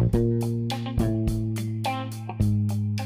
Bye. 0.00 0.39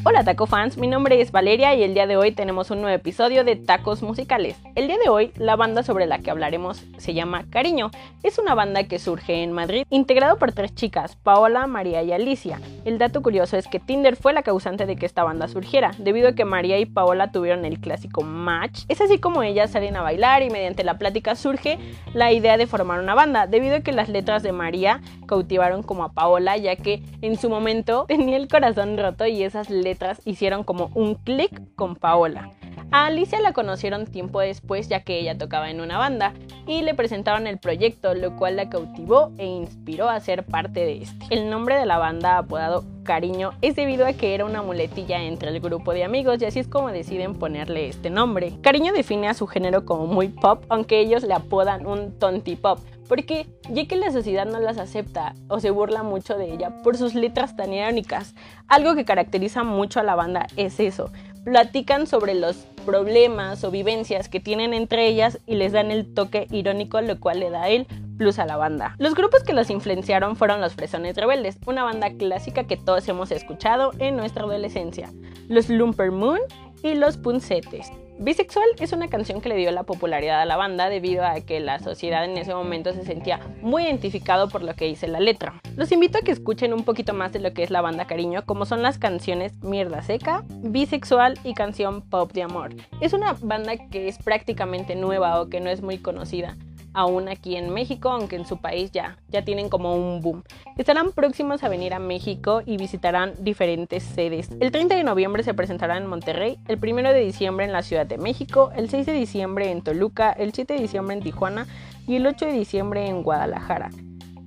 Hola 0.07 0.23
Taco 0.23 0.45
fans, 0.45 0.76
mi 0.76 0.87
nombre 0.87 1.18
es 1.23 1.33
Valeria 1.33 1.75
y 1.75 1.83
el 1.83 1.95
día 1.95 2.07
de 2.07 2.18
hoy 2.18 2.31
tenemos 2.31 2.71
un 2.71 2.83
nuevo 2.83 2.95
episodio 2.95 3.42
de 3.42 3.57
Tacos 3.57 4.02
Musicales. 4.02 4.54
El 4.75 4.86
día 4.86 4.99
de 5.02 5.08
hoy 5.08 5.33
la 5.38 5.57
banda 5.57 5.83
sobre 5.83 6.04
la 6.04 6.18
que 6.18 6.31
hablaremos 6.31 6.84
se 6.99 7.15
llama 7.15 7.47
Cariño. 7.49 7.91
Es 8.22 8.38
una 8.38 8.54
banda 8.54 8.84
que 8.84 8.98
surge 8.98 9.43
en 9.43 9.52
Madrid, 9.52 9.86
integrado 9.88 10.36
por 10.36 10.52
tres 10.52 10.75
chicas, 10.75 11.16
Paola, 11.16 11.66
María 11.66 12.02
y 12.02 12.12
Alicia. 12.12 12.61
El 12.84 12.98
dato 12.98 13.22
curioso 13.22 13.56
es 13.56 13.66
que 13.66 13.80
Tinder 13.80 14.16
fue 14.16 14.34
la 14.34 14.43
causante 14.43 14.84
de 14.84 14.96
que 14.96 15.06
esta 15.06 15.25
banda 15.25 15.48
surgiera, 15.48 15.93
debido 15.96 16.29
a 16.29 16.34
que 16.34 16.45
María 16.45 16.79
y 16.79 16.84
Paola 16.84 17.32
tuvieron 17.32 17.64
el 17.64 17.80
clásico 17.80 18.21
match. 18.21 18.82
Es 18.89 19.00
así 19.00 19.18
como 19.18 19.43
ellas 19.43 19.71
salen 19.71 19.96
a 19.96 20.02
bailar 20.02 20.43
y 20.43 20.50
mediante 20.50 20.84
la 20.84 20.98
plática 20.98 21.34
surge 21.34 21.79
la 22.12 22.30
idea 22.30 22.59
de 22.59 22.66
formar 22.66 23.00
una 23.00 23.14
banda, 23.14 23.46
debido 23.46 23.77
a 23.77 23.80
que 23.80 23.93
las 23.93 24.11
letras 24.11 24.43
de 24.43 24.52
María 24.52 25.00
cautivaron 25.27 25.82
como 25.82 26.05
a 26.05 26.12
Paola, 26.12 26.59
ya 26.59 26.77
que 26.77 27.02
en 27.23 27.38
su 27.38 27.48
momento 27.48 28.05
tenía 28.09 28.36
el 28.36 28.48
corazón 28.48 28.98
roto 28.98 29.24
y 29.27 29.42
esas 29.42 29.70
letras 29.70 29.94
hicieron 30.25 30.65
como 30.65 30.91
un 30.95 31.15
clic 31.15 31.75
con 31.75 31.97
Paola. 31.97 32.51
A 32.95 33.07
Alicia 33.07 33.41
la 33.41 33.53
conocieron 33.53 34.07
tiempo 34.07 34.39
después 34.39 34.89
ya 34.89 35.01
que 35.01 35.19
ella 35.19 35.37
tocaba 35.37 35.69
en 35.69 35.80
una 35.80 35.98
banda 35.98 36.33
y 36.65 36.83
le 36.83 36.95
presentaron 36.95 37.48
el 37.48 37.59
proyecto, 37.59 38.15
lo 38.15 38.37
cual 38.37 38.55
la 38.55 38.70
cautivó 38.70 39.33
e 39.37 39.47
inspiró 39.47 40.09
a 40.09 40.20
ser 40.20 40.45
parte 40.45 40.79
de 40.79 41.03
este. 41.03 41.27
El 41.30 41.51
nombre 41.51 41.77
de 41.77 41.87
la 41.87 41.98
banda 41.98 42.39
apodado 42.39 42.84
Cariño 43.03 43.51
es 43.62 43.75
debido 43.75 44.07
a 44.07 44.12
que 44.12 44.37
era 44.37 44.45
una 44.45 44.62
muletilla 44.62 45.20
entre 45.25 45.51
el 45.51 45.59
grupo 45.59 45.93
de 45.93 46.05
amigos 46.05 46.41
y 46.41 46.45
así 46.45 46.61
es 46.61 46.69
como 46.69 46.93
deciden 46.93 47.34
ponerle 47.34 47.89
este 47.89 48.11
nombre. 48.11 48.53
Cariño 48.62 48.93
define 48.93 49.27
a 49.27 49.34
su 49.34 49.48
género 49.48 49.84
como 49.84 50.06
muy 50.06 50.29
pop, 50.29 50.65
aunque 50.69 51.01
ellos 51.01 51.25
le 51.25 51.34
apodan 51.34 51.87
un 51.87 52.17
tonti 52.20 52.55
pop, 52.55 52.79
porque 53.09 53.48
ya 53.70 53.87
que 53.89 53.97
la 53.97 54.12
sociedad 54.12 54.47
no 54.47 54.61
las 54.61 54.79
acepta 54.79 55.34
o 55.48 55.59
se 55.59 55.70
burla 55.70 56.05
mucho 56.05 56.39
de 56.39 56.53
ella 56.53 56.81
por 56.84 56.97
sus 56.97 57.17
letras 57.17 57.56
tan 57.56 57.73
irónicas, 57.73 58.37
algo 58.69 58.95
que 58.95 59.05
caracteriza 59.05 59.64
mucho 59.64 59.98
a 59.98 60.05
la 60.05 60.14
banda 60.14 60.47
es 60.56 60.79
eso. 60.79 61.11
Platican 61.45 62.06
sobre 62.06 62.34
los 62.34 62.56
problemas 62.87 63.64
o 63.64 63.70
vivencias 63.70 64.31
que 64.31 64.41
tienen 64.41 64.73
entre 64.73 65.06
ellas 65.06 65.39
y 65.47 65.56
les 65.56 65.73
dan 65.73 65.91
el 65.91 66.12
toque 66.14 66.47
irónico, 66.51 67.01
lo 67.03 67.20
cual 67.20 67.41
le 67.41 67.51
da 67.51 67.69
el 67.69 67.86
plus 68.17 68.39
a 68.39 68.47
la 68.47 68.56
banda. 68.56 68.95
Los 68.98 69.14
grupos 69.14 69.42
que 69.42 69.53
los 69.53 69.69
influenciaron 69.69 70.36
fueron 70.36 70.62
los 70.62 70.75
Fresones 70.75 71.17
Rebeldes, 71.17 71.59
una 71.67 71.83
banda 71.84 72.11
clásica 72.12 72.64
que 72.64 72.78
todos 72.78 73.06
hemos 73.09 73.31
escuchado 73.31 73.92
en 73.98 74.17
nuestra 74.17 74.45
adolescencia, 74.45 75.12
los 75.48 75.69
Lumper 75.69 76.12
Moon 76.12 76.41
y 76.84 76.94
los 76.94 77.16
Puncetes. 77.16 77.90
Bisexual 78.18 78.66
es 78.78 78.92
una 78.92 79.08
canción 79.08 79.40
que 79.40 79.48
le 79.48 79.56
dio 79.56 79.72
la 79.72 79.82
popularidad 79.82 80.40
a 80.40 80.44
la 80.44 80.56
banda 80.56 80.88
debido 80.88 81.24
a 81.24 81.40
que 81.40 81.58
la 81.58 81.80
sociedad 81.80 82.24
en 82.24 82.36
ese 82.36 82.54
momento 82.54 82.92
se 82.92 83.04
sentía 83.04 83.40
muy 83.60 83.84
identificado 83.84 84.48
por 84.48 84.62
lo 84.62 84.74
que 84.74 84.84
dice 84.84 85.08
la 85.08 85.18
letra. 85.18 85.60
Los 85.77 85.90
invito 85.90 86.18
a 86.18 86.20
que 86.20 86.30
escuchen 86.30 86.72
un 86.72 86.84
poquito 86.84 87.14
más 87.14 87.32
de 87.32 87.40
lo 87.40 87.52
que 87.55 87.64
es 87.64 87.70
la 87.70 87.80
banda 87.80 88.06
Cariño, 88.06 88.44
como 88.46 88.66
son 88.66 88.82
las 88.82 88.98
canciones 88.98 89.60
Mierda 89.64 90.02
Seca, 90.02 90.44
Bisexual 90.48 91.40
y 91.42 91.55
Canción 91.55 92.02
Pop 92.02 92.32
de 92.32 92.42
Amor. 92.42 92.74
Es 93.00 93.14
una 93.14 93.32
banda 93.40 93.77
que 93.88 94.06
es 94.06 94.18
prácticamente 94.18 94.94
nueva 94.94 95.40
o 95.40 95.48
que 95.48 95.60
no 95.60 95.70
es 95.70 95.80
muy 95.80 95.98
conocida 95.98 96.56
aún 96.95 97.28
aquí 97.28 97.56
en 97.56 97.70
México, 97.70 98.09
aunque 98.11 98.37
en 98.37 98.47
su 98.47 98.59
país 98.59 98.91
ya, 98.92 99.19
ya 99.28 99.45
tienen 99.45 99.69
como 99.69 99.95
un 99.95 100.23
boom. 100.23 100.42
Estarán 100.78 101.12
próximos 101.12 101.62
a 101.62 101.69
venir 101.69 101.92
a 101.92 101.98
México 101.98 102.62
y 102.64 102.77
visitarán 102.77 103.34
diferentes 103.41 104.03
sedes. 104.03 104.51
El 104.61 104.70
30 104.70 104.95
de 104.95 105.05
noviembre 105.05 105.42
se 105.42 105.55
presentarán 105.55 106.05
en 106.05 106.09
Monterrey, 106.09 106.59
el 106.69 106.78
1 106.81 107.12
de 107.12 107.20
diciembre 107.20 107.67
en 107.67 107.73
la 107.73 107.83
Ciudad 107.83 108.06
de 108.06 108.19
México, 108.19 108.70
el 108.75 108.89
6 108.89 109.06
de 109.06 109.12
diciembre 109.12 109.70
en 109.70 109.83
Toluca, 109.83 110.33
el 110.33 110.55
7 110.55 110.75
de 110.75 110.81
diciembre 110.81 111.17
en 111.17 111.23
Tijuana 111.23 111.67
y 112.06 112.17
el 112.17 112.27
8 112.27 112.47
de 112.47 112.53
diciembre 112.53 113.06
en 113.06 113.23
Guadalajara. 113.23 113.91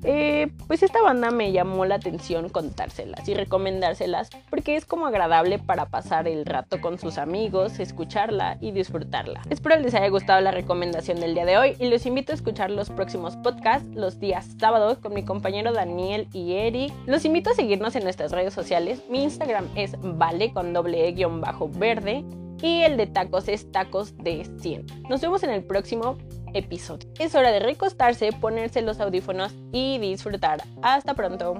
Eh, 0.03 0.47
pues 0.67 0.83
esta 0.83 1.01
banda 1.01 1.31
me 1.31 1.51
llamó 1.51 1.85
la 1.85 1.95
atención 1.95 2.49
contárselas 2.49 3.27
y 3.27 3.33
recomendárselas 3.33 4.29
porque 4.49 4.75
es 4.75 4.85
como 4.85 5.07
agradable 5.07 5.59
para 5.59 5.87
pasar 5.87 6.27
el 6.27 6.45
rato 6.45 6.81
con 6.81 6.99
sus 6.99 7.17
amigos, 7.17 7.79
escucharla 7.79 8.57
y 8.61 8.71
disfrutarla. 8.71 9.41
Espero 9.49 9.79
les 9.79 9.93
haya 9.93 10.09
gustado 10.09 10.41
la 10.41 10.51
recomendación 10.51 11.19
del 11.19 11.33
día 11.33 11.45
de 11.45 11.57
hoy 11.57 11.75
y 11.79 11.89
los 11.89 12.05
invito 12.05 12.31
a 12.31 12.35
escuchar 12.35 12.71
los 12.71 12.89
próximos 12.89 13.35
podcasts 13.37 13.87
los 13.93 14.19
días 14.19 14.47
sábados 14.59 14.97
con 14.99 15.13
mi 15.13 15.23
compañero 15.23 15.73
Daniel 15.73 16.27
y 16.33 16.53
Eric. 16.53 16.93
Los 17.05 17.25
invito 17.25 17.49
a 17.49 17.53
seguirnos 17.53 17.95
en 17.95 18.03
nuestras 18.03 18.31
redes 18.31 18.53
sociales. 18.53 19.03
Mi 19.09 19.23
Instagram 19.23 19.67
es 19.75 19.95
vale 20.01 20.53
con 20.53 20.73
doble 20.73 21.07
e 21.07 21.11
guion 21.11 21.41
bajo 21.41 21.69
verde 21.69 22.23
y 22.61 22.81
el 22.81 22.97
de 22.97 23.07
tacos 23.07 23.47
es 23.47 23.71
tacos 23.71 24.17
de 24.17 24.45
100. 24.59 24.85
Nos 25.09 25.21
vemos 25.21 25.43
en 25.43 25.51
el 25.51 25.63
próximo 25.63 26.17
episodio. 26.53 27.09
Es 27.19 27.35
hora 27.35 27.51
de 27.51 27.59
recostarse, 27.59 28.31
ponerse 28.31 28.81
los 28.81 28.99
audífonos 28.99 29.53
y 29.71 29.97
disfrutar. 29.99 30.63
Hasta 30.81 31.13
pronto. 31.13 31.55